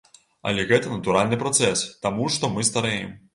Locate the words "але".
0.51-0.63